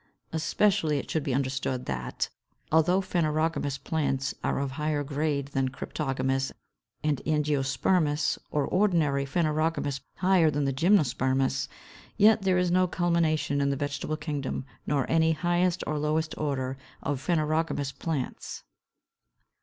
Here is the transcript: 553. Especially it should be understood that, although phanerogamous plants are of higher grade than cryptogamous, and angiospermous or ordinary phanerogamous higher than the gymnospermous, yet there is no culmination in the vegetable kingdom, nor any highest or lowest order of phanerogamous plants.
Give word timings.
553. 0.31 0.37
Especially 0.37 0.97
it 0.97 1.11
should 1.11 1.21
be 1.21 1.33
understood 1.35 1.85
that, 1.85 2.29
although 2.71 3.01
phanerogamous 3.01 3.77
plants 3.77 4.33
are 4.43 4.57
of 4.57 4.71
higher 4.71 5.03
grade 5.03 5.49
than 5.49 5.69
cryptogamous, 5.69 6.51
and 7.03 7.21
angiospermous 7.23 8.39
or 8.49 8.65
ordinary 8.65 9.27
phanerogamous 9.27 10.01
higher 10.15 10.49
than 10.49 10.65
the 10.65 10.73
gymnospermous, 10.73 11.67
yet 12.17 12.41
there 12.41 12.57
is 12.57 12.71
no 12.71 12.87
culmination 12.87 13.61
in 13.61 13.69
the 13.69 13.75
vegetable 13.75 14.17
kingdom, 14.17 14.65
nor 14.87 15.07
any 15.07 15.33
highest 15.33 15.83
or 15.85 15.99
lowest 15.99 16.33
order 16.35 16.77
of 17.03 17.21
phanerogamous 17.23 17.91
plants. 17.99 18.63